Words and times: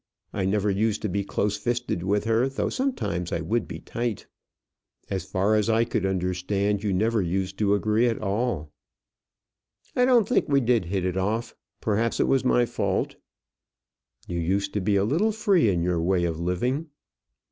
I 0.33 0.45
never 0.45 0.71
used 0.71 1.03
to 1.03 1.09
be 1.09 1.23
close 1.23 1.57
fisted 1.57 2.01
with 2.01 2.23
her, 2.23 2.49
though 2.49 2.69
sometimes 2.69 3.31
I 3.31 3.41
would 3.41 3.67
be 3.67 3.77
tight." 3.77 4.25
"As 5.11 5.25
far 5.25 5.53
as 5.53 5.69
I 5.69 5.83
could 5.85 6.07
understand, 6.07 6.83
you 6.83 6.91
never 6.91 7.21
used 7.21 7.59
to 7.59 7.75
agree 7.75 8.07
at 8.07 8.17
all." 8.17 8.71
"I 9.95 10.05
don't 10.05 10.27
think 10.27 10.49
we 10.49 10.59
did 10.59 10.85
hit 10.85 11.05
it 11.05 11.17
off. 11.17 11.55
Perhaps 11.81 12.19
it 12.19 12.27
was 12.27 12.43
my 12.43 12.65
fault." 12.65 13.15
"You 14.27 14.39
used 14.39 14.73
to 14.73 14.81
be 14.81 14.95
a 14.95 15.05
little 15.05 15.31
free 15.31 15.69
in 15.69 15.83
your 15.83 16.01
way 16.01 16.23
of 16.25 16.39
living." 16.39 16.87